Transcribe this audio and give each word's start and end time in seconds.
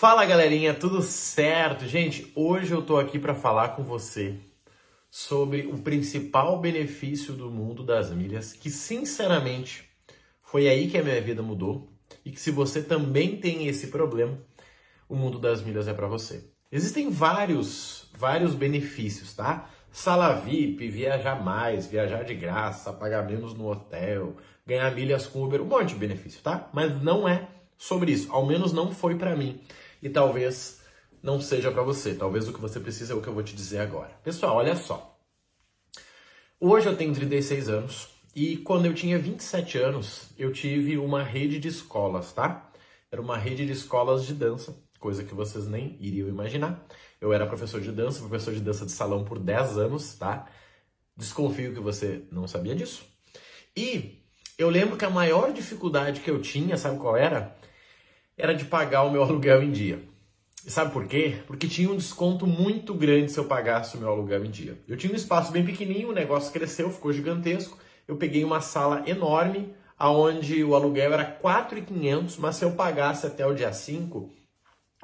Fala 0.00 0.24
galerinha, 0.24 0.72
tudo 0.72 1.02
certo? 1.02 1.86
Gente, 1.86 2.32
hoje 2.34 2.72
eu 2.72 2.80
tô 2.80 2.96
aqui 2.96 3.18
para 3.18 3.34
falar 3.34 3.76
com 3.76 3.82
você 3.82 4.34
sobre 5.10 5.66
o 5.66 5.76
principal 5.76 6.58
benefício 6.58 7.34
do 7.34 7.50
mundo 7.50 7.84
das 7.84 8.10
milhas, 8.10 8.54
que 8.54 8.70
sinceramente 8.70 9.84
foi 10.40 10.68
aí 10.68 10.88
que 10.88 10.96
a 10.96 11.02
minha 11.02 11.20
vida 11.20 11.42
mudou 11.42 11.92
e 12.24 12.30
que 12.30 12.40
se 12.40 12.50
você 12.50 12.82
também 12.82 13.36
tem 13.36 13.66
esse 13.66 13.88
problema, 13.88 14.38
o 15.06 15.14
mundo 15.14 15.38
das 15.38 15.60
milhas 15.60 15.86
é 15.86 15.92
para 15.92 16.06
você. 16.06 16.50
Existem 16.72 17.10
vários, 17.10 18.08
vários 18.16 18.54
benefícios, 18.54 19.34
tá? 19.34 19.68
Sala 19.92 20.32
VIP, 20.32 20.88
viajar 20.88 21.44
mais, 21.44 21.86
viajar 21.86 22.24
de 22.24 22.34
graça, 22.34 22.90
pagar 22.90 23.26
menos 23.26 23.52
no 23.52 23.70
hotel, 23.70 24.34
ganhar 24.66 24.94
milhas 24.94 25.26
com 25.26 25.44
Uber, 25.44 25.60
um 25.60 25.66
monte 25.66 25.88
de 25.90 25.96
benefício, 25.96 26.40
tá? 26.40 26.70
Mas 26.72 27.02
não 27.02 27.28
é 27.28 27.48
sobre 27.76 28.12
isso, 28.12 28.32
ao 28.32 28.46
menos 28.46 28.72
não 28.72 28.90
foi 28.90 29.14
para 29.14 29.36
mim 29.36 29.60
e 30.02 30.08
talvez 30.08 30.80
não 31.22 31.40
seja 31.40 31.70
para 31.70 31.82
você. 31.82 32.14
Talvez 32.14 32.48
o 32.48 32.52
que 32.52 32.60
você 32.60 32.80
precisa 32.80 33.12
é 33.12 33.16
o 33.16 33.20
que 33.20 33.28
eu 33.28 33.34
vou 33.34 33.42
te 33.42 33.54
dizer 33.54 33.78
agora. 33.78 34.10
Pessoal, 34.22 34.56
olha 34.56 34.74
só. 34.76 35.18
Hoje 36.58 36.86
eu 36.86 36.96
tenho 36.96 37.14
36 37.14 37.68
anos 37.68 38.08
e 38.34 38.58
quando 38.58 38.86
eu 38.86 38.94
tinha 38.94 39.18
27 39.18 39.78
anos, 39.78 40.28
eu 40.38 40.52
tive 40.52 40.98
uma 40.98 41.22
rede 41.22 41.58
de 41.58 41.68
escolas, 41.68 42.32
tá? 42.32 42.70
Era 43.10 43.20
uma 43.20 43.36
rede 43.36 43.66
de 43.66 43.72
escolas 43.72 44.24
de 44.24 44.34
dança, 44.34 44.74
coisa 44.98 45.24
que 45.24 45.34
vocês 45.34 45.66
nem 45.66 45.96
iriam 46.00 46.28
imaginar. 46.28 46.86
Eu 47.20 47.32
era 47.32 47.46
professor 47.46 47.80
de 47.80 47.90
dança, 47.90 48.20
professor 48.20 48.54
de 48.54 48.60
dança 48.60 48.86
de 48.86 48.92
salão 48.92 49.24
por 49.24 49.38
10 49.38 49.78
anos, 49.78 50.14
tá? 50.14 50.46
Desconfio 51.16 51.74
que 51.74 51.80
você 51.80 52.22
não 52.30 52.46
sabia 52.46 52.74
disso. 52.74 53.04
E 53.76 54.22
eu 54.56 54.70
lembro 54.70 54.96
que 54.96 55.04
a 55.04 55.10
maior 55.10 55.52
dificuldade 55.52 56.20
que 56.20 56.30
eu 56.30 56.40
tinha, 56.40 56.76
sabe 56.76 56.98
qual 56.98 57.16
era? 57.16 57.56
Era 58.40 58.54
de 58.54 58.64
pagar 58.64 59.02
o 59.02 59.10
meu 59.10 59.22
aluguel 59.24 59.62
em 59.62 59.70
dia. 59.70 60.02
E 60.64 60.70
sabe 60.70 60.92
por 60.92 61.06
quê? 61.06 61.38
Porque 61.46 61.66
tinha 61.66 61.90
um 61.90 61.96
desconto 61.96 62.46
muito 62.46 62.92
grande 62.92 63.32
se 63.32 63.38
eu 63.38 63.44
pagasse 63.44 63.96
o 63.96 64.00
meu 64.00 64.10
aluguel 64.10 64.44
em 64.44 64.50
dia. 64.50 64.78
Eu 64.86 64.96
tinha 64.96 65.12
um 65.12 65.16
espaço 65.16 65.50
bem 65.52 65.64
pequenininho, 65.64 66.10
o 66.10 66.14
negócio 66.14 66.52
cresceu, 66.52 66.90
ficou 66.90 67.12
gigantesco. 67.12 67.78
Eu 68.06 68.16
peguei 68.16 68.44
uma 68.44 68.60
sala 68.60 69.02
enorme, 69.06 69.74
aonde 69.98 70.62
o 70.62 70.74
aluguel 70.74 71.12
era 71.12 71.38
4.500, 71.40 72.36
mas 72.38 72.56
se 72.56 72.64
eu 72.64 72.72
pagasse 72.72 73.26
até 73.26 73.46
o 73.46 73.54
dia 73.54 73.72
5, 73.72 74.30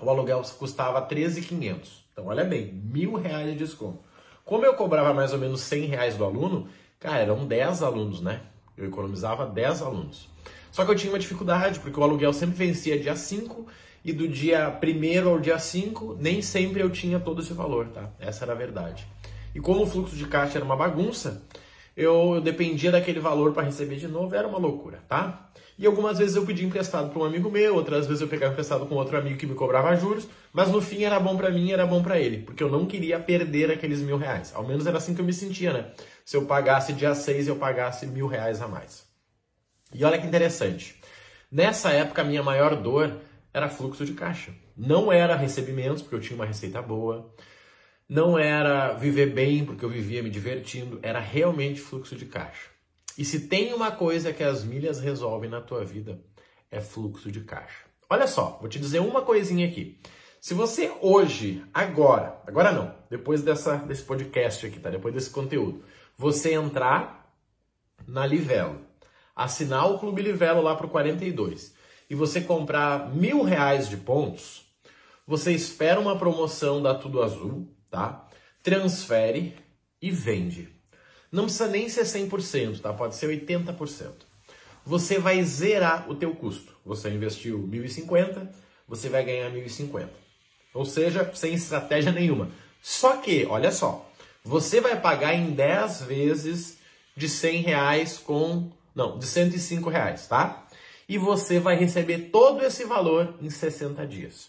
o 0.02 0.11
aluguel 0.11 0.42
custava 0.58 1.00
13.500. 1.06 2.05
Então 2.12 2.27
olha 2.27 2.44
bem, 2.44 2.72
mil 2.72 3.14
reais 3.14 3.46
de 3.50 3.56
desconto. 3.56 4.00
Como 4.44 4.64
eu 4.64 4.74
cobrava 4.74 5.12
mais 5.12 5.33
ou 5.33 5.39
menos 5.39 5.61
100 5.62 5.86
reais 5.86 6.16
do 6.16 6.24
aluno, 6.24 6.68
cara, 6.98 7.18
eram 7.18 7.46
10 7.46 7.83
alunos, 7.83 8.20
né? 8.20 8.42
Eu 8.77 8.86
economizava 8.86 9.46
10 9.46 9.83
alunos. 9.83 10.28
Só 10.77 10.84
que 10.84 10.91
eu 10.91 10.94
tinha 10.94 11.10
uma 11.10 11.19
dificuldade, 11.19 11.80
porque 11.80 11.98
o 11.98 12.02
aluguel 12.02 12.34
sempre 12.34 12.55
vencia 12.55 13.00
dia 13.00 13.16
5 13.16 13.66
e 14.05 14.12
do 14.12 14.28
dia 14.28 14.78
1 14.78 15.27
ao 15.27 15.41
dia 15.41 15.58
5 15.58 16.18
nem 16.20 16.42
sempre 16.42 16.83
eu 16.83 16.91
tinha 16.91 17.18
todo 17.18 17.41
esse 17.41 17.55
valor, 17.55 17.86
tá? 17.86 18.10
Essa 18.20 18.44
era 18.44 18.52
a 18.52 18.55
verdade. 18.55 19.06
E 19.55 19.58
como 19.58 19.84
o 19.84 19.86
fluxo 19.86 20.14
de 20.14 20.27
caixa 20.27 20.58
era 20.58 20.64
uma 20.66 20.77
bagunça, 20.77 21.42
eu, 21.96 22.34
eu 22.34 22.42
dependia 22.42 22.92
daquele 22.92 23.18
valor 23.20 23.55
para 23.55 23.62
receber 23.62 23.96
de 23.96 24.06
novo, 24.06 24.34
era 24.34 24.46
uma 24.46 24.58
loucura, 24.58 25.02
tá? 25.08 25.48
E 25.78 25.86
algumas 25.86 26.18
vezes 26.18 26.36
eu 26.36 26.44
pedi 26.44 26.66
emprestado 26.66 27.08
para 27.08 27.22
um 27.22 27.24
amigo 27.24 27.50
meu, 27.50 27.74
outras 27.74 28.06
vezes 28.06 28.20
eu 28.20 28.28
pegava 28.28 28.52
emprestado 28.52 28.84
com 28.84 28.96
outro 28.96 29.16
amigo 29.16 29.38
que 29.38 29.46
me 29.46 29.55
cobrava 29.55 29.96
juros, 29.96 30.28
mas 30.52 30.68
no 30.68 30.83
fim 30.83 31.05
era 31.05 31.18
bom 31.18 31.38
para 31.38 31.48
mim, 31.48 31.72
era 31.72 31.86
bom 31.86 32.02
para 32.02 32.20
ele, 32.20 32.42
porque 32.42 32.62
eu 32.62 32.68
não 32.68 32.84
queria 32.84 33.18
perder 33.18 33.70
aqueles 33.70 34.02
mil 34.02 34.18
reais. 34.18 34.52
Ao 34.55 34.62
menos 34.62 34.86
era 34.86 34.98
assim 34.98 35.14
que 35.14 35.22
eu 35.22 35.24
me 35.24 35.33
sentia, 35.33 35.72
né? 35.72 35.86
Se 36.22 36.36
eu 36.36 36.44
pagasse 36.44 36.92
dia 36.92 37.14
6, 37.14 37.48
eu 37.48 37.56
pagasse 37.56 38.05
mil 38.06 38.27
reais 38.27 38.61
a 38.61 38.68
mais. 38.68 39.05
E 39.95 40.05
olha 40.05 40.19
que 40.19 40.27
interessante. 40.27 41.01
Nessa 41.51 41.91
época, 41.91 42.23
a 42.23 42.25
minha 42.25 42.42
maior 42.42 42.77
dor 42.77 43.20
era 43.53 43.69
fluxo 43.69 44.05
de 44.05 44.12
caixa. 44.12 44.53
Não 44.77 45.11
era 45.12 45.37
recebimentos, 45.37 46.03
porque 46.03 46.17
eu 46.17 46.20
tinha 46.20 46.37
uma 46.37 46.45
receita 46.45 46.83
boa. 46.83 47.33
Não 48.09 48.39
era 48.39 48.92
viver 48.92 49.33
bem, 49.33 49.64
porque 49.64 49.84
eu 49.84 49.89
vivia 49.89 50.23
me 50.23 50.31
divertindo. 50.31 50.98
Era 51.03 51.19
realmente 51.19 51.81
fluxo 51.81 52.14
de 52.17 52.27
caixa. 52.27 52.69
E 53.17 53.25
se 53.25 53.48
tem 53.48 53.73
uma 53.73 53.91
coisa 53.91 54.33
que 54.33 54.42
as 54.45 54.63
milhas 54.63 55.01
resolvem 55.01 55.48
na 55.48 55.61
tua 55.61 55.85
vida, 55.85 56.20
é 56.70 56.80
fluxo 56.80 57.33
de 57.33 57.41
caixa. 57.41 57.85
Olha 58.11 58.27
só, 58.27 58.58
vou 58.61 58.69
te 58.69 58.79
dizer 58.79 59.01
uma 59.01 59.23
coisinha 59.23 59.67
aqui. 59.67 59.98
Se 60.39 60.55
você 60.55 60.92
hoje, 61.01 61.64
agora, 61.73 62.41
agora 62.46 62.70
não, 62.70 62.95
depois 63.11 63.42
dessa, 63.42 63.77
desse 63.77 64.02
podcast 64.02 64.67
aqui, 64.67 64.79
tá? 64.79 64.91
Depois 64.91 65.14
desse 65.14 65.30
conteúdo, 65.30 65.83
você 66.17 66.52
entrar 66.52 67.35
na 68.07 68.27
Livelo 68.27 68.80
assinar 69.36 69.91
o 69.91 69.98
Clube 69.98 70.23
Livelo 70.23 70.63
lá 70.63 70.74
para 70.74 70.86
o 70.86 70.91
42 70.91 71.74
e 72.08 72.14
você 72.14 72.41
comprar 72.41 73.14
mil 73.14 73.42
reais 73.42 73.89
de 73.89 73.98
pontos, 73.98 74.64
você 75.27 75.52
espera 75.52 76.01
uma 76.01 76.17
promoção 76.17 76.83
da 76.83 76.95
Tudo 76.95 77.23
Azul, 77.23 77.69
tá? 77.91 78.27
Transfere 78.63 79.55
e 80.01 80.11
vende. 80.11 80.69
Não 81.30 81.45
precisa 81.45 81.69
nem 81.69 81.89
ser 81.89 82.05
100%, 82.05 82.80
tá? 82.80 82.92
Pode 82.92 83.17
ser 83.17 83.29
80%. 83.29 84.13
Você 84.85 85.19
vai 85.19 85.42
zerar 85.42 86.08
o 86.08 86.14
teu 86.14 86.35
custo. 86.35 86.73
Você 86.85 87.11
investiu 87.11 87.58
1.050, 87.69 88.48
você 88.86 89.08
vai 89.08 89.25
ganhar 89.25 89.51
1.050. 89.51 90.08
Ou 90.73 90.85
seja, 90.85 91.29
sem 91.35 91.55
estratégia 91.55 92.13
nenhuma. 92.13 92.51
Só 92.80 93.17
que, 93.17 93.45
olha 93.46 93.73
só, 93.73 94.08
você 94.45 94.80
vai 94.80 95.01
pagar 95.01 95.35
em 95.35 95.51
10 95.51 96.02
vezes 96.02 96.79
de 97.17 97.29
100 97.29 97.63
reais 97.63 98.19
com 98.19 98.70
não, 98.96 99.18
de 99.18 99.27
105 99.27 99.90
reais, 99.90 100.27
tá? 100.27 100.67
E 101.07 101.18
você 101.18 101.61
vai 101.61 101.77
receber 101.77 102.30
todo 102.30 102.64
esse 102.64 102.84
valor 102.84 103.34
em 103.42 103.51
60 103.51 104.07
dias. 104.07 104.48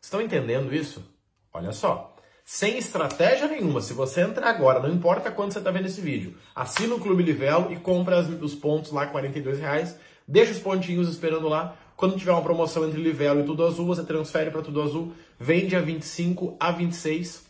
Estão 0.00 0.22
entendendo 0.22 0.74
isso? 0.74 1.04
Olha 1.52 1.70
só. 1.70 2.16
Sem 2.42 2.78
estratégia 2.78 3.46
nenhuma, 3.46 3.80
se 3.80 3.92
você 3.92 4.22
entrar 4.22 4.48
agora, 4.48 4.80
não 4.80 4.94
importa 4.94 5.30
quando 5.30 5.52
você 5.52 5.58
está 5.58 5.70
vendo 5.70 5.86
esse 5.86 6.00
vídeo, 6.00 6.36
assina 6.54 6.94
o 6.94 7.00
Clube 7.00 7.22
Livelo 7.22 7.72
e 7.72 7.76
compra 7.76 8.20
os 8.20 8.54
pontos 8.54 8.90
lá, 8.92 9.06
42 9.06 9.60
reais, 9.60 9.96
deixa 10.26 10.52
os 10.52 10.58
pontinhos 10.58 11.08
esperando 11.08 11.48
lá. 11.48 11.76
Quando 11.96 12.18
tiver 12.18 12.32
uma 12.32 12.42
promoção 12.42 12.86
entre 12.86 13.00
Livelo 13.00 13.40
e 13.40 13.44
Tudo 13.44 13.64
Azul, 13.64 13.86
você 13.86 14.02
transfere 14.04 14.50
para 14.50 14.62
Tudo 14.62 14.82
Azul, 14.82 15.14
vende 15.38 15.76
a 15.76 15.80
25 15.80 16.56
a 16.58 16.70
26 16.70 17.44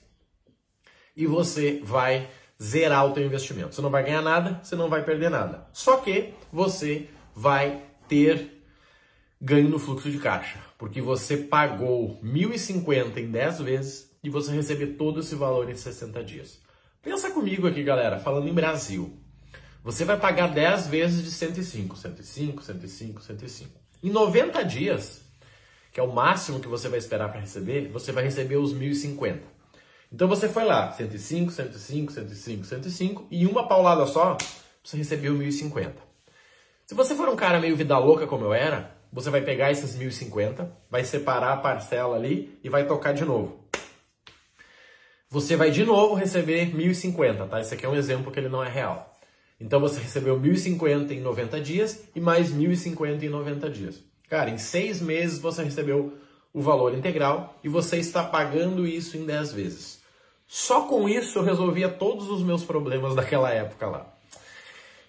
e 1.16 1.26
você 1.26 1.80
vai 1.82 2.28
zerar 2.62 3.06
o 3.06 3.12
teu 3.12 3.24
investimento. 3.24 3.74
Você 3.74 3.82
não 3.82 3.90
vai 3.90 4.04
ganhar 4.04 4.22
nada, 4.22 4.60
você 4.62 4.76
não 4.76 4.88
vai 4.88 5.02
perder 5.02 5.30
nada. 5.30 5.66
Só 5.72 5.98
que 5.98 6.34
você 6.52 7.08
vai 7.34 7.82
ter 8.08 8.62
ganho 9.40 9.68
no 9.68 9.78
fluxo 9.78 10.10
de 10.10 10.18
caixa, 10.18 10.58
porque 10.78 11.02
você 11.02 11.36
pagou 11.36 12.18
1.050 12.22 13.18
em 13.18 13.30
10 13.30 13.58
vezes 13.60 14.10
e 14.22 14.30
você 14.30 14.52
receber 14.52 14.94
todo 14.94 15.20
esse 15.20 15.34
valor 15.34 15.68
em 15.68 15.76
60 15.76 16.24
dias. 16.24 16.58
Pensa 17.02 17.30
comigo 17.30 17.66
aqui, 17.66 17.82
galera, 17.82 18.18
falando 18.18 18.48
em 18.48 18.54
Brasil. 18.54 19.18
Você 19.82 20.04
vai 20.06 20.18
pagar 20.18 20.46
10 20.46 20.86
vezes 20.86 21.22
de 21.22 21.30
105, 21.30 21.98
105, 21.98 22.62
105, 22.62 23.22
105. 23.22 23.70
Em 24.02 24.10
90 24.10 24.62
dias, 24.64 25.20
que 25.92 26.00
é 26.00 26.02
o 26.02 26.12
máximo 26.12 26.58
que 26.58 26.68
você 26.68 26.88
vai 26.88 26.98
esperar 26.98 27.28
para 27.28 27.40
receber, 27.40 27.88
você 27.88 28.10
vai 28.10 28.24
receber 28.24 28.56
os 28.56 28.74
1.050. 28.74 29.40
Então 30.14 30.28
você 30.28 30.48
foi 30.48 30.62
lá, 30.62 30.92
105, 30.92 31.50
105, 31.50 32.12
105, 32.12 32.64
105, 32.64 33.26
e 33.32 33.48
uma 33.48 33.66
paulada 33.66 34.06
só, 34.06 34.38
você 34.80 34.96
recebeu 34.96 35.34
1.050. 35.34 35.90
Se 36.86 36.94
você 36.94 37.16
for 37.16 37.28
um 37.28 37.34
cara 37.34 37.58
meio 37.58 37.76
vida 37.76 37.98
louca 37.98 38.24
como 38.24 38.44
eu 38.44 38.54
era, 38.54 38.96
você 39.12 39.28
vai 39.28 39.40
pegar 39.40 39.72
esses 39.72 39.98
1.050, 39.98 40.68
vai 40.88 41.02
separar 41.02 41.54
a 41.54 41.56
parcela 41.56 42.14
ali 42.14 42.56
e 42.62 42.68
vai 42.68 42.86
tocar 42.86 43.12
de 43.12 43.24
novo. 43.24 43.58
Você 45.28 45.56
vai 45.56 45.72
de 45.72 45.84
novo 45.84 46.14
receber 46.14 46.72
1.050, 46.72 47.48
tá? 47.48 47.60
Esse 47.60 47.74
aqui 47.74 47.84
é 47.84 47.88
um 47.88 47.96
exemplo 47.96 48.30
que 48.30 48.38
ele 48.38 48.48
não 48.48 48.62
é 48.62 48.68
real. 48.68 49.18
Então 49.58 49.80
você 49.80 49.98
recebeu 49.98 50.40
1.050 50.40 51.10
em 51.10 51.20
90 51.20 51.60
dias 51.60 52.04
e 52.14 52.20
mais 52.20 52.52
1.050 52.52 53.20
em 53.20 53.28
90 53.28 53.68
dias. 53.68 54.00
Cara, 54.28 54.48
em 54.48 54.58
seis 54.58 55.00
meses 55.02 55.40
você 55.40 55.64
recebeu 55.64 56.16
o 56.52 56.62
valor 56.62 56.94
integral 56.94 57.58
e 57.64 57.68
você 57.68 57.96
está 57.96 58.22
pagando 58.22 58.86
isso 58.86 59.16
em 59.16 59.26
10 59.26 59.52
vezes. 59.52 60.03
Só 60.56 60.82
com 60.82 61.08
isso 61.08 61.40
eu 61.40 61.42
resolvia 61.42 61.88
todos 61.88 62.30
os 62.30 62.40
meus 62.40 62.62
problemas 62.62 63.12
daquela 63.12 63.50
época 63.50 63.88
lá. 63.88 64.06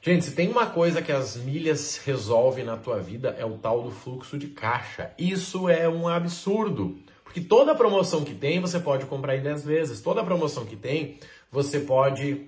Gente, 0.02 0.26
se 0.26 0.32
tem 0.32 0.50
uma 0.50 0.66
coisa 0.66 1.04
que 1.04 1.12
as 1.12 1.38
milhas 1.38 2.02
resolvem 2.04 2.66
na 2.66 2.78
tua 2.78 2.98
vida 3.00 3.36
é 3.38 3.46
o 3.46 3.56
tal 3.60 3.84
do 3.84 3.92
fluxo 3.92 4.40
de 4.40 4.48
caixa. 4.48 5.12
Isso 5.20 5.70
é 5.70 5.88
um 5.88 6.08
absurdo. 6.08 6.98
Porque 7.24 7.40
toda 7.40 7.76
promoção 7.76 8.24
que 8.24 8.34
tem, 8.34 8.60
você 8.60 8.80
pode 8.80 9.06
comprar 9.06 9.38
em 9.38 9.44
10 9.44 9.64
vezes. 9.64 10.02
Toda 10.02 10.24
promoção 10.24 10.66
que 10.66 10.76
tem, 10.76 11.20
você 11.52 11.80
pode 11.80 12.48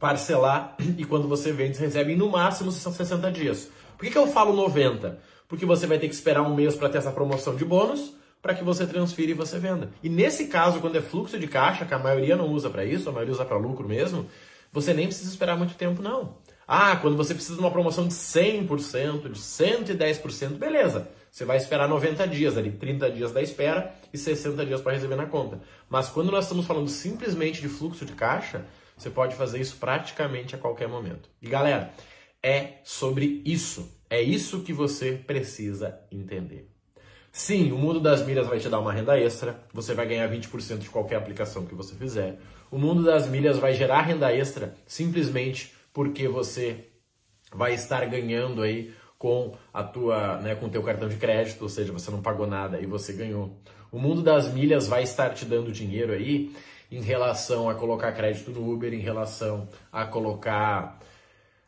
parcelar 0.00 0.74
e 0.96 1.04
quando 1.04 1.28
você 1.28 1.52
vende, 1.52 1.76
você 1.76 1.84
recebe 1.84 2.16
no 2.16 2.30
máximo 2.30 2.72
60 2.72 3.30
dias. 3.30 3.70
Por 3.98 4.06
que, 4.06 4.12
que 4.12 4.18
eu 4.18 4.26
falo 4.26 4.56
90? 4.56 5.20
Porque 5.46 5.66
você 5.66 5.86
vai 5.86 5.98
ter 5.98 6.08
que 6.08 6.14
esperar 6.14 6.40
um 6.40 6.54
mês 6.54 6.74
para 6.74 6.88
ter 6.88 6.96
essa 6.96 7.12
promoção 7.12 7.54
de 7.54 7.64
bônus 7.66 8.14
para 8.46 8.54
que 8.54 8.62
você 8.62 8.86
transfira 8.86 9.32
e 9.32 9.34
você 9.34 9.58
venda. 9.58 9.90
E 10.00 10.08
nesse 10.08 10.46
caso, 10.46 10.78
quando 10.78 10.94
é 10.94 11.02
fluxo 11.02 11.36
de 11.36 11.48
caixa, 11.48 11.84
que 11.84 11.92
a 11.92 11.98
maioria 11.98 12.36
não 12.36 12.48
usa 12.48 12.70
para 12.70 12.84
isso, 12.84 13.08
a 13.08 13.12
maioria 13.12 13.34
usa 13.34 13.44
para 13.44 13.56
lucro 13.56 13.88
mesmo, 13.88 14.24
você 14.72 14.94
nem 14.94 15.08
precisa 15.08 15.28
esperar 15.28 15.58
muito 15.58 15.74
tempo, 15.74 16.00
não. 16.00 16.36
Ah, 16.64 16.94
quando 16.94 17.16
você 17.16 17.34
precisa 17.34 17.56
de 17.56 17.60
uma 17.60 17.72
promoção 17.72 18.06
de 18.06 18.14
100%, 18.14 19.32
de 19.32 19.40
110%, 19.40 20.50
beleza. 20.50 21.08
Você 21.28 21.44
vai 21.44 21.56
esperar 21.56 21.88
90 21.88 22.28
dias 22.28 22.56
ali, 22.56 22.70
30 22.70 23.10
dias 23.10 23.32
da 23.32 23.42
espera 23.42 23.92
e 24.12 24.16
60 24.16 24.64
dias 24.64 24.80
para 24.80 24.92
receber 24.92 25.16
na 25.16 25.26
conta. 25.26 25.60
Mas 25.88 26.08
quando 26.08 26.30
nós 26.30 26.44
estamos 26.44 26.66
falando 26.66 26.88
simplesmente 26.88 27.60
de 27.60 27.68
fluxo 27.68 28.04
de 28.04 28.12
caixa, 28.12 28.64
você 28.96 29.10
pode 29.10 29.34
fazer 29.34 29.60
isso 29.60 29.76
praticamente 29.76 30.54
a 30.54 30.58
qualquer 30.58 30.86
momento. 30.86 31.28
E 31.42 31.48
galera, 31.48 31.92
é 32.40 32.74
sobre 32.84 33.42
isso. 33.44 33.92
É 34.08 34.22
isso 34.22 34.60
que 34.60 34.72
você 34.72 35.20
precisa 35.26 35.98
entender. 36.12 36.75
Sim, 37.38 37.70
o 37.70 37.76
mundo 37.76 38.00
das 38.00 38.24
milhas 38.24 38.46
vai 38.46 38.58
te 38.58 38.66
dar 38.66 38.80
uma 38.80 38.90
renda 38.90 39.20
extra, 39.20 39.60
você 39.70 39.92
vai 39.92 40.06
ganhar 40.06 40.26
20% 40.26 40.78
de 40.78 40.88
qualquer 40.88 41.16
aplicação 41.16 41.66
que 41.66 41.74
você 41.74 41.94
fizer. 41.94 42.38
O 42.70 42.78
mundo 42.78 43.04
das 43.04 43.28
milhas 43.28 43.58
vai 43.58 43.74
gerar 43.74 44.00
renda 44.00 44.34
extra 44.34 44.74
simplesmente 44.86 45.74
porque 45.92 46.26
você 46.26 46.86
vai 47.52 47.74
estar 47.74 48.06
ganhando 48.06 48.62
aí 48.62 48.90
com 49.18 49.54
a 49.72 49.82
tua, 49.82 50.38
né, 50.38 50.54
com 50.54 50.64
o 50.64 50.70
teu 50.70 50.82
cartão 50.82 51.10
de 51.10 51.16
crédito, 51.16 51.60
ou 51.60 51.68
seja, 51.68 51.92
você 51.92 52.10
não 52.10 52.22
pagou 52.22 52.46
nada 52.46 52.80
e 52.80 52.86
você 52.86 53.12
ganhou. 53.12 53.54
O 53.92 53.98
mundo 53.98 54.22
das 54.22 54.50
milhas 54.50 54.88
vai 54.88 55.02
estar 55.02 55.34
te 55.34 55.44
dando 55.44 55.70
dinheiro 55.70 56.14
aí 56.14 56.56
em 56.90 57.02
relação 57.02 57.68
a 57.68 57.74
colocar 57.74 58.12
crédito 58.12 58.50
no 58.50 58.72
Uber, 58.72 58.94
em 58.94 59.00
relação 59.00 59.68
a 59.92 60.06
colocar 60.06 60.98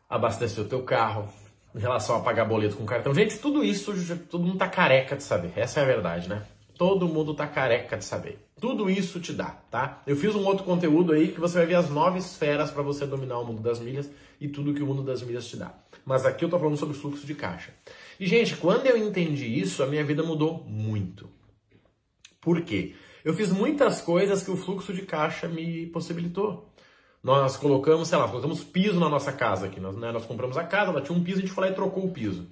abastecer 0.09 0.63
o 0.63 0.67
teu 0.67 0.81
carro, 0.81 1.31
em 1.75 1.79
relação 1.79 2.15
a 2.15 2.19
pagar 2.21 2.45
boleto 2.45 2.75
com 2.75 2.85
cartão. 2.85 3.13
Gente, 3.13 3.37
tudo 3.37 3.63
isso 3.63 3.93
todo 4.29 4.43
mundo 4.43 4.57
tá 4.57 4.67
careca 4.67 5.15
de 5.15 5.23
saber. 5.23 5.51
Essa 5.55 5.79
é 5.79 5.83
a 5.83 5.85
verdade, 5.85 6.27
né? 6.27 6.43
Todo 6.77 7.07
mundo 7.07 7.33
tá 7.33 7.45
careca 7.45 7.97
de 7.97 8.05
saber. 8.05 8.39
Tudo 8.59 8.89
isso 8.89 9.19
te 9.19 9.33
dá, 9.33 9.57
tá? 9.69 10.01
Eu 10.07 10.15
fiz 10.15 10.33
um 10.33 10.45
outro 10.45 10.63
conteúdo 10.63 11.13
aí 11.13 11.29
que 11.29 11.39
você 11.39 11.57
vai 11.57 11.67
ver 11.67 11.75
as 11.75 11.89
nove 11.89 12.19
esferas 12.19 12.71
para 12.71 12.81
você 12.81 13.05
dominar 13.05 13.39
o 13.39 13.45
mundo 13.45 13.61
das 13.61 13.79
milhas 13.79 14.09
e 14.39 14.47
tudo 14.47 14.73
que 14.73 14.81
o 14.81 14.85
mundo 14.85 15.03
das 15.03 15.21
milhas 15.21 15.45
te 15.47 15.57
dá. 15.57 15.73
Mas 16.05 16.25
aqui 16.25 16.43
eu 16.43 16.49
tô 16.49 16.57
falando 16.57 16.77
sobre 16.77 16.95
fluxo 16.95 17.25
de 17.25 17.35
caixa. 17.35 17.71
E 18.19 18.25
gente, 18.25 18.55
quando 18.55 18.85
eu 18.85 18.97
entendi 18.97 19.45
isso, 19.45 19.83
a 19.83 19.87
minha 19.87 20.03
vida 20.03 20.23
mudou 20.23 20.63
muito. 20.67 21.29
Por 22.41 22.61
quê? 22.61 22.95
Eu 23.23 23.33
fiz 23.33 23.51
muitas 23.51 24.01
coisas 24.01 24.41
que 24.41 24.51
o 24.51 24.57
fluxo 24.57 24.93
de 24.93 25.01
caixa 25.01 25.47
me 25.47 25.85
possibilitou. 25.87 26.69
Nós 27.23 27.57
colocamos, 27.57 28.07
sei 28.07 28.17
lá, 28.17 28.27
colocamos 28.27 28.63
piso 28.63 28.99
na 28.99 29.09
nossa 29.09 29.31
casa 29.31 29.65
aqui. 29.65 29.79
Nós, 29.79 29.95
né, 29.95 30.11
nós 30.11 30.25
compramos 30.25 30.57
a 30.57 30.63
casa, 30.63 30.91
ela 30.91 31.01
tinha 31.01 31.17
um 31.17 31.23
piso, 31.23 31.39
a 31.39 31.41
gente 31.41 31.51
foi 31.51 31.65
lá 31.65 31.71
e 31.71 31.75
trocou 31.75 32.05
o 32.05 32.11
piso. 32.11 32.47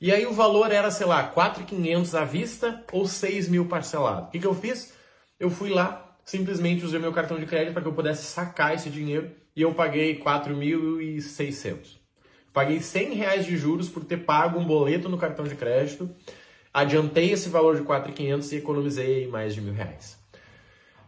E 0.00 0.12
aí 0.12 0.26
o 0.26 0.32
valor 0.32 0.70
era, 0.70 0.90
sei 0.90 1.06
lá, 1.06 1.32
4.500 1.34 2.14
à 2.14 2.24
vista 2.24 2.84
ou 2.92 3.06
6 3.06 3.48
mil 3.48 3.66
parcelado. 3.66 4.28
O 4.28 4.30
que, 4.30 4.38
que 4.38 4.46
eu 4.46 4.54
fiz? 4.54 4.94
Eu 5.38 5.50
fui 5.50 5.70
lá, 5.70 6.16
simplesmente 6.24 6.84
usei 6.84 6.98
meu 6.98 7.12
cartão 7.12 7.38
de 7.38 7.46
crédito 7.46 7.72
para 7.72 7.82
que 7.82 7.88
eu 7.88 7.92
pudesse 7.92 8.24
sacar 8.24 8.74
esse 8.74 8.88
dinheiro 8.88 9.30
e 9.54 9.62
eu 9.62 9.74
paguei 9.74 10.18
4.600. 10.20 11.98
Paguei 12.52 12.80
100 12.80 13.14
reais 13.14 13.44
de 13.44 13.56
juros 13.56 13.88
por 13.88 14.04
ter 14.04 14.18
pago 14.18 14.58
um 14.58 14.64
boleto 14.64 15.08
no 15.08 15.18
cartão 15.18 15.44
de 15.44 15.54
crédito, 15.54 16.08
adiantei 16.72 17.32
esse 17.32 17.48
valor 17.48 17.76
de 17.76 17.82
4.500 17.82 18.52
e 18.52 18.56
economizei 18.56 19.28
mais 19.28 19.54
de 19.54 19.60
mil 19.60 19.74
reais. 19.74 20.18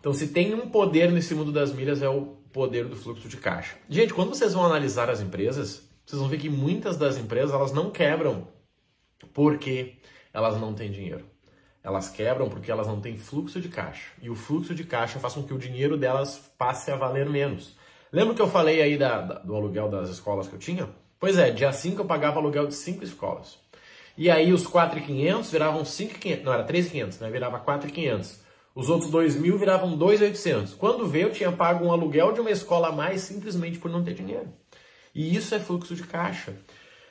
Então, 0.01 0.13
se 0.13 0.29
tem 0.29 0.55
um 0.55 0.69
poder 0.69 1.13
nesse 1.13 1.35
mundo 1.35 1.53
das 1.53 1.73
milhas, 1.73 2.03
é 2.03 2.09
o 2.09 2.40
poder 2.53 2.87
do 2.87 2.97
fluxo 2.97 3.29
de 3.29 3.37
caixa. 3.37 3.77
Gente, 3.89 4.13
quando 4.15 4.31
vocês 4.31 4.55
vão 4.55 4.65
analisar 4.65 5.09
as 5.09 5.21
empresas, 5.21 5.89
vocês 6.05 6.21
vão 6.21 6.29
ver 6.29 6.39
que 6.39 6.49
muitas 6.49 6.97
das 6.97 7.17
empresas 7.17 7.55
elas 7.55 7.73
não 7.73 7.91
quebram 7.91 8.49
porque 9.33 9.95
elas 10.33 10.61
não 10.61 10.75
têm 10.75 10.91
dinheiro. 10.91 11.25
Elas 11.83 12.09
quebram 12.11 12.49
porque 12.49 12.71
elas 12.71 12.87
não 12.87 13.01
têm 13.01 13.17
fluxo 13.17 13.61
de 13.61 13.69
caixa. 13.69 14.09
E 14.21 14.29
o 14.29 14.35
fluxo 14.35 14.75
de 14.75 14.85
caixa 14.85 15.19
faz 15.19 15.35
com 15.35 15.43
que 15.43 15.55
o 15.55 15.59
dinheiro 15.59 15.97
delas 15.97 16.53
passe 16.59 16.91
a 16.91 16.97
valer 16.97 17.29
menos. 17.29 17.75
Lembra 18.13 18.35
que 18.35 18.43
eu 18.43 18.49
falei 18.49 18.83
aí 18.83 18.99
da, 18.99 19.21
da, 19.21 19.39
do 19.39 19.55
aluguel 19.55 19.89
das 19.89 20.11
escolas 20.11 20.49
que 20.49 20.55
eu 20.55 20.59
tinha? 20.59 20.89
Pois 21.19 21.39
é, 21.39 21.51
dia 21.51 21.73
5 21.73 22.01
eu 22.01 22.05
pagava 22.05 22.39
aluguel 22.39 22.67
de 22.67 22.75
5 22.75 23.05
escolas. 23.05 23.59
E 24.17 24.29
aí 24.29 24.53
os 24.53 24.67
4.500 24.67 25.51
viravam 25.51 25.83
5.500, 25.83 26.43
não, 26.43 26.53
era 26.53 26.67
3.500, 26.67 27.21
né? 27.21 27.31
Virava 27.31 27.61
4.500. 27.61 28.41
Os 28.81 28.89
outros 28.89 29.11
2 29.11 29.37
mil 29.37 29.59
viravam 29.59 29.95
2.800. 29.99 30.75
Quando 30.75 31.07
veio, 31.07 31.29
eu 31.29 31.33
tinha 31.33 31.53
pago 31.53 31.85
um 31.85 31.93
aluguel 31.93 32.33
de 32.33 32.41
uma 32.41 32.51
escola 32.51 32.89
a 32.89 32.93
mais 32.93 33.21
simplesmente 33.21 33.79
por 33.79 33.91
não 33.91 34.03
ter 34.03 34.15
dinheiro. 34.15 34.49
E 35.15 35.37
isso 35.37 35.55
é 35.55 35.61
fluxo 35.61 35.95
de 35.95 36.03
caixa. 36.05 36.55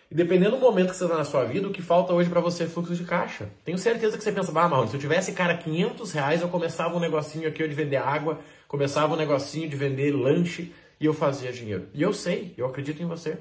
E 0.10 0.16
dependendo 0.16 0.56
do 0.56 0.57
momento 0.57 0.89
que 0.89 0.95
você 0.95 1.04
está 1.04 1.16
na 1.16 1.24
sua 1.24 1.45
vida, 1.45 1.68
o 1.68 1.71
que 1.71 1.83
falta 1.83 2.12
hoje 2.12 2.27
para 2.27 2.42
você 2.42 2.63
é 2.63 2.66
fluxo 2.66 2.95
de 2.95 3.04
caixa. 3.04 3.51
Tenho 3.63 3.77
certeza 3.77 4.18
que 4.18 4.24
você 4.24 4.31
pensa, 4.31 4.50
ah, 4.50 4.68
Marrone, 4.68 4.89
se 4.89 4.95
eu 4.95 5.00
tivesse, 5.00 5.31
cara, 5.33 5.56
500 5.56 6.12
reais, 6.12 6.42
eu 6.42 6.50
começava 6.50 6.98
um 6.98 7.00
negocinho 7.00 7.48
aqui 7.48 7.68
de 7.68 7.75
vender 7.75 7.98
água, 7.98 8.39
começava 8.68 9.13
um 9.13 9.16
negocinho 9.16 9.69
de 9.69 9.75
vender 9.75 10.12
lanche 10.12 10.74
e 11.00 11.06
eu 11.06 11.13
fazia 11.13 11.54
dinheiro. 11.54 11.88
E 11.94 12.01
eu 12.01 12.12
sei, 12.13 12.51
eu 12.57 12.66
acredito 12.66 13.00
em 13.04 13.06
você. 13.06 13.38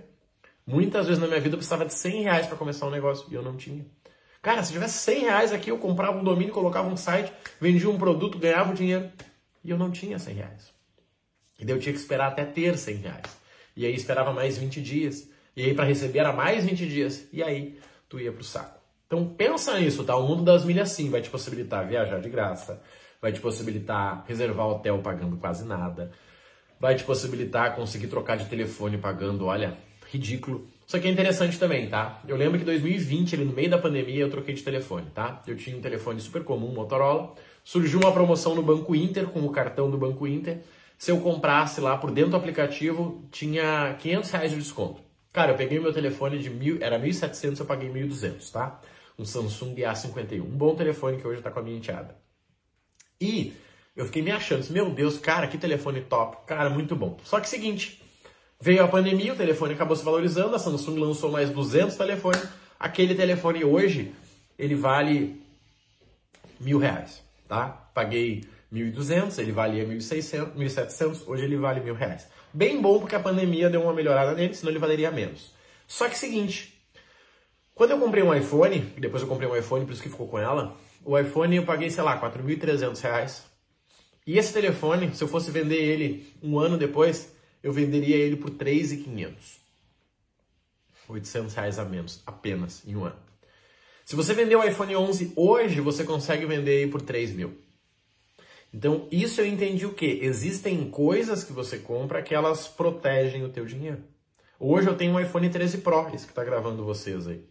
Muitas 0.66 1.06
vezes 1.06 1.18
na 1.18 1.26
minha 1.26 1.40
vida 1.40 1.54
eu 1.54 1.58
precisava 1.58 1.86
de 1.86 1.94
100 1.94 2.24
reais 2.24 2.46
para 2.46 2.58
começar 2.58 2.86
um 2.86 2.90
negócio 2.90 3.26
e 3.30 3.34
eu 3.34 3.40
não 3.42 3.56
tinha. 3.56 3.86
Cara, 4.40 4.62
se 4.62 4.72
tivesse 4.72 4.98
100 4.98 5.20
reais 5.20 5.52
aqui, 5.52 5.70
eu 5.70 5.78
comprava 5.78 6.18
um 6.18 6.24
domínio, 6.24 6.52
colocava 6.52 6.88
um 6.88 6.96
site, 6.96 7.32
vendia 7.60 7.90
um 7.90 7.98
produto, 7.98 8.38
ganhava 8.38 8.70
o 8.70 8.74
dinheiro. 8.74 9.10
E 9.64 9.70
eu 9.70 9.78
não 9.78 9.90
tinha 9.90 10.18
100 10.18 10.34
reais. 10.34 10.72
E 11.58 11.64
daí 11.64 11.74
eu 11.74 11.80
tinha 11.80 11.92
que 11.92 11.98
esperar 11.98 12.28
até 12.28 12.44
ter 12.44 12.78
100 12.78 12.96
reais. 12.96 13.36
E 13.76 13.84
aí 13.84 13.94
esperava 13.94 14.32
mais 14.32 14.56
20 14.58 14.80
dias. 14.80 15.28
E 15.56 15.62
aí 15.62 15.74
para 15.74 15.84
receber 15.84 16.20
era 16.20 16.32
mais 16.32 16.64
20 16.64 16.86
dias. 16.86 17.26
E 17.32 17.42
aí 17.42 17.78
tu 18.08 18.20
ia 18.20 18.32
pro 18.32 18.44
saco. 18.44 18.78
Então 19.06 19.26
pensa 19.26 19.78
nisso, 19.78 20.04
tá? 20.04 20.14
O 20.16 20.28
mundo 20.28 20.44
das 20.44 20.64
milhas 20.64 20.90
sim 20.90 21.10
vai 21.10 21.22
te 21.22 21.30
possibilitar 21.30 21.86
viajar 21.86 22.20
de 22.20 22.28
graça, 22.28 22.82
vai 23.22 23.32
te 23.32 23.40
possibilitar 23.40 24.22
reservar 24.28 24.66
hotel 24.66 24.98
pagando 24.98 25.38
quase 25.38 25.64
nada, 25.64 26.12
vai 26.78 26.94
te 26.94 27.04
possibilitar 27.04 27.74
conseguir 27.74 28.08
trocar 28.08 28.36
de 28.36 28.44
telefone 28.44 28.98
pagando, 28.98 29.46
olha, 29.46 29.78
ridículo. 30.10 30.68
Isso 30.88 30.96
aqui 30.96 31.06
é 31.06 31.10
interessante 31.10 31.58
também, 31.58 31.86
tá? 31.86 32.18
Eu 32.26 32.34
lembro 32.34 32.56
que 32.56 32.62
em 32.62 32.66
2020, 32.66 33.34
ali 33.34 33.44
no 33.44 33.52
meio 33.52 33.68
da 33.68 33.76
pandemia, 33.76 34.22
eu 34.22 34.30
troquei 34.30 34.54
de 34.54 34.62
telefone, 34.62 35.04
tá? 35.14 35.42
Eu 35.46 35.54
tinha 35.54 35.76
um 35.76 35.82
telefone 35.82 36.18
super 36.18 36.42
comum, 36.42 36.72
Motorola. 36.72 37.34
Surgiu 37.62 38.00
uma 38.00 38.10
promoção 38.10 38.54
no 38.54 38.62
Banco 38.62 38.96
Inter, 38.96 39.26
com 39.26 39.40
o 39.40 39.50
cartão 39.50 39.90
do 39.90 39.98
Banco 39.98 40.26
Inter. 40.26 40.60
Se 40.96 41.10
eu 41.10 41.20
comprasse 41.20 41.78
lá 41.78 41.98
por 41.98 42.10
dentro 42.10 42.30
do 42.30 42.38
aplicativo, 42.38 43.22
tinha 43.30 43.98
500 44.00 44.30
reais 44.30 44.50
de 44.50 44.56
desconto. 44.56 45.02
Cara, 45.30 45.52
eu 45.52 45.58
peguei 45.58 45.78
meu 45.78 45.92
telefone 45.92 46.38
de 46.38 46.48
mil, 46.48 46.78
era 46.80 46.98
1.700, 46.98 47.60
eu 47.60 47.66
paguei 47.66 47.90
1.200, 47.90 48.50
tá? 48.50 48.80
Um 49.18 49.26
Samsung 49.26 49.74
A51. 49.74 50.40
Um 50.40 50.56
bom 50.56 50.74
telefone 50.74 51.18
que 51.18 51.28
hoje 51.28 51.42
tá 51.42 51.50
com 51.50 51.60
a 51.60 51.62
minha 51.62 51.76
enteada. 51.76 52.16
E 53.20 53.52
eu 53.94 54.06
fiquei 54.06 54.22
me 54.22 54.30
achando, 54.30 54.66
meu 54.72 54.88
Deus, 54.88 55.18
cara, 55.18 55.48
que 55.48 55.58
telefone 55.58 56.00
top. 56.00 56.46
Cara, 56.46 56.70
muito 56.70 56.96
bom. 56.96 57.18
Só 57.24 57.38
que 57.40 57.46
seguinte, 57.46 58.02
Veio 58.60 58.82
a 58.82 58.88
pandemia, 58.88 59.32
o 59.32 59.36
telefone 59.36 59.74
acabou 59.74 59.94
se 59.94 60.04
valorizando, 60.04 60.56
a 60.56 60.58
Samsung 60.58 60.98
lançou 60.98 61.30
mais 61.30 61.48
200 61.48 61.96
telefones. 61.96 62.42
Aquele 62.78 63.14
telefone 63.14 63.64
hoje, 63.64 64.12
ele 64.58 64.74
vale 64.74 65.40
mil 66.58 66.78
reais, 66.78 67.22
tá? 67.46 67.68
Paguei 67.94 68.42
1.200, 68.72 69.38
ele 69.38 69.52
valia 69.52 69.86
1.600, 69.86 70.54
1.700, 70.56 71.22
hoje 71.28 71.44
ele 71.44 71.56
vale 71.56 71.80
mil 71.80 71.94
reais. 71.94 72.26
Bem 72.52 72.82
bom 72.82 72.98
porque 72.98 73.14
a 73.14 73.20
pandemia 73.20 73.70
deu 73.70 73.82
uma 73.82 73.94
melhorada 73.94 74.34
nele, 74.34 74.54
senão 74.54 74.72
ele 74.72 74.80
valeria 74.80 75.12
menos. 75.12 75.52
Só 75.86 76.08
que 76.08 76.18
seguinte, 76.18 76.74
quando 77.76 77.92
eu 77.92 77.98
comprei 78.00 78.24
um 78.24 78.34
iPhone, 78.34 78.92
e 78.96 79.00
depois 79.00 79.22
eu 79.22 79.28
comprei 79.28 79.48
um 79.48 79.56
iPhone, 79.56 79.86
por 79.86 79.92
isso 79.92 80.02
que 80.02 80.08
ficou 80.08 80.26
com 80.26 80.36
ela, 80.36 80.76
o 81.04 81.16
iPhone 81.16 81.54
eu 81.54 81.64
paguei, 81.64 81.90
sei 81.90 82.02
lá, 82.02 82.20
4.300 82.20 83.00
reais. 83.00 83.44
E 84.26 84.36
esse 84.36 84.52
telefone, 84.52 85.14
se 85.14 85.22
eu 85.22 85.28
fosse 85.28 85.52
vender 85.52 85.76
ele 85.76 86.26
um 86.42 86.58
ano 86.58 86.76
depois, 86.76 87.37
eu 87.62 87.72
venderia 87.72 88.16
ele 88.16 88.36
por 88.36 88.50
3,500. 88.50 89.58
800 91.08 91.54
reais 91.54 91.78
a 91.78 91.84
menos, 91.84 92.22
apenas, 92.26 92.82
em 92.86 92.96
um 92.96 93.04
ano. 93.04 93.16
Se 94.04 94.16
você 94.16 94.32
vender 94.32 94.56
o 94.56 94.64
iPhone 94.64 94.96
11 94.96 95.32
hoje, 95.36 95.80
você 95.80 96.04
consegue 96.04 96.46
vender 96.46 96.82
ele 96.82 96.90
por 96.90 97.02
3 97.02 97.32
mil. 97.32 97.58
Então, 98.72 99.08
isso 99.10 99.40
eu 99.40 99.46
entendi 99.46 99.86
o 99.86 99.94
quê? 99.94 100.20
Existem 100.22 100.90
coisas 100.90 101.42
que 101.42 101.52
você 101.52 101.78
compra 101.78 102.22
que 102.22 102.34
elas 102.34 102.68
protegem 102.68 103.44
o 103.44 103.48
teu 103.48 103.64
dinheiro. 103.64 104.02
Hoje 104.60 104.88
eu 104.88 104.96
tenho 104.96 105.12
um 105.12 105.20
iPhone 105.20 105.48
13 105.48 105.78
Pro, 105.78 106.08
esse 106.14 106.26
que 106.26 106.32
está 106.32 106.44
gravando 106.44 106.84
vocês 106.84 107.26
aí. 107.26 107.42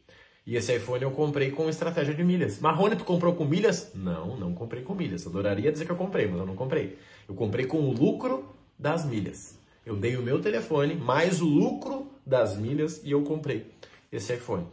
E 0.45 0.55
esse 0.55 0.75
iPhone 0.75 1.03
eu 1.03 1.11
comprei 1.11 1.51
com 1.51 1.69
estratégia 1.69 2.13
de 2.13 2.23
milhas. 2.23 2.59
Marrone, 2.59 2.95
tu 2.95 3.03
comprou 3.03 3.35
com 3.35 3.43
milhas? 3.43 3.91
Não, 3.93 4.37
não 4.37 4.53
comprei 4.53 4.81
com 4.81 4.95
milhas. 4.95 5.27
Adoraria 5.27 5.71
dizer 5.71 5.85
que 5.85 5.91
eu 5.91 5.95
comprei, 5.95 6.27
mas 6.27 6.39
eu 6.39 6.45
não 6.45 6.55
comprei. 6.55 6.97
Eu 7.27 7.35
comprei 7.35 7.65
com 7.65 7.79
o 7.79 7.91
lucro 7.91 8.55
das 8.79 9.05
milhas. 9.05 9.57
Eu 9.88 9.96
dei 9.96 10.17
o 10.17 10.22
meu 10.22 10.41
telefone, 10.41 10.96
mais 10.96 11.41
o 11.41 11.46
lucro 11.46 12.12
das 12.25 12.58
milhas 12.58 13.00
e 13.06 13.12
eu 13.12 13.22
comprei 13.22 13.72
esse 14.12 14.34
iPhone. 14.34 14.67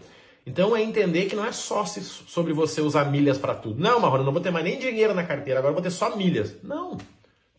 Então 0.45 0.77
é 0.77 0.83
entender 0.83 1.27
que 1.27 1.37
não 1.37 1.45
é 1.45 1.53
só 1.53 1.85
sobre 1.85 2.53
você 2.53 2.81
usar 2.81 3.05
milhas 3.05 3.39
para 3.39 3.55
tudo. 3.55 3.81
Não, 3.81 4.01
Marrone, 4.01 4.25
não 4.25 4.33
vou 4.33 4.43
ter 4.43 4.51
mais 4.51 4.65
nem 4.65 4.77
dinheiro 4.77 5.15
na 5.15 5.23
carteira, 5.23 5.61
agora 5.61 5.73
vou 5.73 5.81
ter 5.81 5.93
só 5.93 6.17
milhas. 6.17 6.57
Não. 6.65 6.99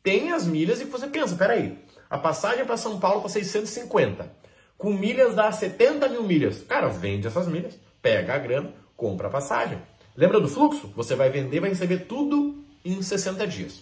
Tem 0.03 0.33
as 0.33 0.45
milhas 0.45 0.81
e 0.81 0.83
você 0.83 1.07
pensa, 1.07 1.33
peraí, 1.37 1.79
a 2.09 2.17
passagem 2.17 2.65
para 2.65 2.75
São 2.75 2.99
Paulo 2.99 3.21
tá 3.21 3.29
650. 3.29 4.29
Com 4.77 4.91
milhas 4.91 5.33
dá 5.33 5.49
70 5.49 6.09
mil 6.09 6.23
milhas. 6.23 6.61
Cara, 6.61 6.89
vende 6.89 7.25
essas 7.25 7.47
milhas, 7.47 7.79
pega 8.01 8.35
a 8.35 8.37
grana, 8.37 8.73
compra 8.97 9.29
a 9.29 9.31
passagem. 9.31 9.81
Lembra 10.13 10.41
do 10.41 10.49
fluxo? 10.49 10.91
Você 10.93 11.15
vai 11.15 11.29
vender, 11.29 11.61
vai 11.61 11.69
receber 11.69 11.99
tudo 11.99 12.61
em 12.83 13.01
60 13.01 13.47
dias. 13.47 13.81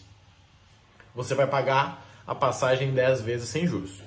Você 1.15 1.34
vai 1.34 1.48
pagar 1.48 2.12
a 2.25 2.34
passagem 2.36 2.92
10 2.92 3.22
vezes 3.22 3.50
sem 3.50 3.68
juros. 3.68 4.01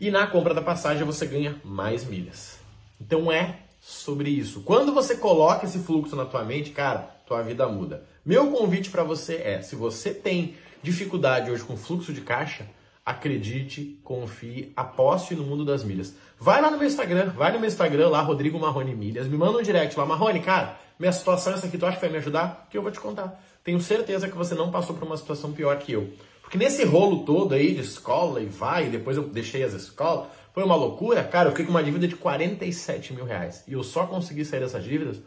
E 0.00 0.10
na 0.10 0.26
compra 0.26 0.52
da 0.52 0.62
passagem 0.62 1.04
você 1.04 1.26
ganha 1.26 1.60
mais 1.64 2.04
milhas. 2.04 2.58
Então 3.00 3.30
é 3.30 3.58
sobre 3.80 4.30
isso. 4.30 4.62
Quando 4.62 4.92
você 4.92 5.16
coloca 5.16 5.66
esse 5.66 5.78
fluxo 5.80 6.16
na 6.16 6.24
tua 6.24 6.44
mente, 6.44 6.70
cara, 6.70 7.10
tua 7.26 7.42
vida 7.42 7.68
muda. 7.68 8.04
Meu 8.24 8.50
convite 8.50 8.90
para 8.90 9.02
você 9.02 9.36
é, 9.36 9.62
se 9.62 9.74
você 9.74 10.12
tem 10.14 10.56
dificuldade 10.82 11.50
hoje 11.50 11.64
com 11.64 11.76
fluxo 11.76 12.12
de 12.12 12.20
caixa, 12.20 12.66
acredite, 13.04 14.00
confie, 14.04 14.72
aposte 14.76 15.34
no 15.34 15.44
mundo 15.44 15.64
das 15.64 15.82
milhas. 15.82 16.14
Vai 16.38 16.60
lá 16.60 16.70
no 16.70 16.78
meu 16.78 16.86
Instagram, 16.86 17.30
vai 17.30 17.52
no 17.52 17.58
meu 17.58 17.68
Instagram 17.68 18.08
lá, 18.08 18.20
Rodrigo 18.20 18.58
Marrone 18.58 18.94
Milhas, 18.94 19.26
me 19.26 19.36
manda 19.36 19.58
um 19.58 19.62
direct 19.62 19.98
lá, 19.98 20.06
Marrone, 20.06 20.40
cara, 20.40 20.78
minha 20.98 21.12
situação 21.12 21.52
é 21.52 21.56
essa 21.56 21.66
aqui, 21.66 21.78
tu 21.78 21.86
acha 21.86 21.96
que 21.96 22.02
vai 22.02 22.10
me 22.10 22.18
ajudar? 22.18 22.66
Que 22.70 22.78
eu 22.78 22.82
vou 22.82 22.90
te 22.92 23.00
contar. 23.00 23.40
Tenho 23.64 23.80
certeza 23.80 24.28
que 24.28 24.36
você 24.36 24.54
não 24.54 24.70
passou 24.70 24.94
por 24.96 25.04
uma 25.04 25.16
situação 25.16 25.52
pior 25.52 25.76
que 25.78 25.92
eu. 25.92 26.12
Porque 26.52 26.62
nesse 26.62 26.84
rolo 26.84 27.24
todo 27.24 27.54
aí 27.54 27.74
de 27.74 27.80
escola 27.80 28.38
e 28.38 28.44
vai, 28.44 28.86
e 28.86 28.90
depois 28.90 29.16
eu 29.16 29.22
deixei 29.26 29.64
as 29.64 29.72
escolas, 29.72 30.28
foi 30.52 30.62
uma 30.62 30.74
loucura, 30.74 31.24
cara, 31.24 31.48
eu 31.48 31.52
fiquei 31.52 31.64
com 31.64 31.70
uma 31.70 31.82
dívida 31.82 32.06
de 32.06 32.14
47 32.14 33.14
mil 33.14 33.24
reais. 33.24 33.64
E 33.66 33.72
eu 33.72 33.82
só 33.82 34.06
consegui 34.06 34.44
sair 34.44 34.60
dessas 34.60 34.84
dívidas 34.84 35.22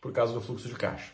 por 0.00 0.12
causa 0.12 0.32
do 0.32 0.40
fluxo 0.40 0.68
de 0.68 0.76
caixa. 0.76 1.10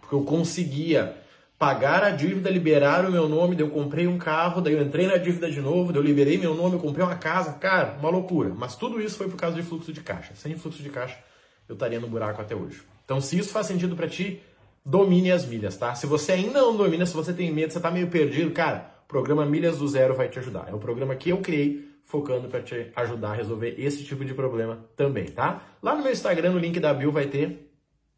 Porque 0.00 0.16
eu 0.16 0.24
conseguia 0.24 1.16
pagar 1.56 2.02
a 2.02 2.10
dívida, 2.10 2.50
liberar 2.50 3.06
o 3.06 3.12
meu 3.12 3.28
nome, 3.28 3.54
daí 3.54 3.64
eu 3.64 3.70
comprei 3.70 4.08
um 4.08 4.18
carro, 4.18 4.60
daí 4.60 4.72
eu 4.72 4.82
entrei 4.82 5.06
na 5.06 5.16
dívida 5.16 5.48
de 5.48 5.60
novo, 5.60 5.92
daí 5.92 6.02
eu 6.02 6.04
liberei 6.04 6.36
meu 6.36 6.52
nome, 6.52 6.74
eu 6.74 6.80
comprei 6.80 7.06
uma 7.06 7.14
casa, 7.14 7.52
cara, 7.52 7.98
uma 8.00 8.10
loucura. 8.10 8.52
Mas 8.52 8.74
tudo 8.74 9.00
isso 9.00 9.16
foi 9.16 9.28
por 9.28 9.36
causa 9.36 9.54
de 9.54 9.62
fluxo 9.62 9.92
de 9.92 10.00
caixa. 10.00 10.34
Sem 10.34 10.56
fluxo 10.56 10.82
de 10.82 10.90
caixa, 10.90 11.16
eu 11.68 11.74
estaria 11.74 12.00
no 12.00 12.08
buraco 12.08 12.42
até 12.42 12.56
hoje. 12.56 12.82
Então, 13.04 13.20
se 13.20 13.38
isso 13.38 13.50
faz 13.50 13.68
sentido 13.68 13.94
para 13.94 14.08
ti, 14.08 14.42
domine 14.84 15.32
as 15.32 15.44
milhas, 15.44 15.76
tá? 15.76 15.94
Se 15.94 16.06
você 16.06 16.32
ainda 16.32 16.60
não 16.60 16.76
domina, 16.76 17.06
se 17.06 17.14
você 17.14 17.32
tem 17.32 17.52
medo, 17.52 17.72
você 17.72 17.80
tá 17.80 17.90
meio 17.90 18.08
perdido, 18.08 18.50
cara, 18.50 18.94
o 19.04 19.08
programa 19.08 19.44
Milhas 19.44 19.78
do 19.78 19.88
Zero 19.88 20.14
vai 20.14 20.28
te 20.28 20.38
ajudar. 20.38 20.68
É 20.68 20.74
um 20.74 20.78
programa 20.78 21.14
que 21.14 21.30
eu 21.30 21.38
criei 21.38 21.88
focando 22.04 22.48
para 22.48 22.60
te 22.60 22.90
ajudar 22.96 23.30
a 23.30 23.34
resolver 23.34 23.74
esse 23.78 24.04
tipo 24.04 24.24
de 24.24 24.34
problema 24.34 24.84
também, 24.96 25.26
tá? 25.26 25.62
Lá 25.82 25.94
no 25.94 26.02
meu 26.02 26.12
Instagram, 26.12 26.52
no 26.52 26.58
link 26.58 26.80
da 26.80 26.92
Bill 26.92 27.12
vai 27.12 27.26
ter, 27.26 27.72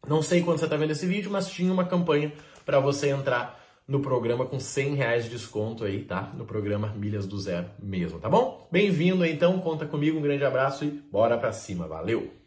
não 0.07 0.21
sei 0.21 0.41
quando 0.41 0.57
você 0.57 0.67
tá 0.67 0.75
vendo 0.75 0.91
esse 0.91 1.05
vídeo, 1.05 1.31
mas 1.31 1.47
tinha 1.47 1.71
uma 1.71 1.85
campanha 1.85 2.33
para 2.65 2.79
você 2.79 3.09
entrar 3.09 3.61
no 3.87 3.99
programa 3.99 4.45
com 4.45 4.59
100 4.59 4.95
reais 4.95 5.25
de 5.25 5.29
desconto 5.29 5.83
aí, 5.83 6.03
tá? 6.03 6.31
No 6.35 6.45
programa 6.45 6.93
Milhas 6.95 7.27
do 7.27 7.39
Zero 7.39 7.67
mesmo, 7.81 8.19
tá 8.19 8.29
bom? 8.29 8.67
Bem-vindo 8.71 9.25
então, 9.25 9.59
conta 9.59 9.85
comigo, 9.85 10.17
um 10.17 10.21
grande 10.21 10.43
abraço 10.43 10.85
e 10.85 10.87
bora 10.87 11.37
pra 11.37 11.51
cima, 11.51 11.87
valeu! 11.87 12.42